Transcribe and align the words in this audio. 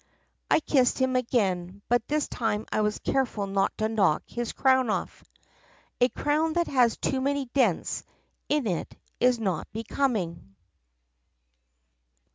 "I 0.49 0.61
kissed 0.61 0.97
him 0.97 1.15
again, 1.15 1.83
but 1.87 2.07
this 2.07 2.27
time 2.27 2.65
I 2.71 2.81
was 2.81 2.97
careful 2.97 3.45
not 3.45 3.77
to 3.77 3.87
knock 3.87 4.23
his 4.25 4.51
crown 4.51 4.89
off. 4.89 5.23
A 5.99 6.09
crown 6.09 6.53
that 6.53 6.65
has 6.65 6.97
too 6.97 7.21
many 7.21 7.45
dents 7.53 8.03
in 8.49 8.65
it 8.65 8.97
is 9.19 9.37
not 9.37 9.71
becoming." 9.71 10.55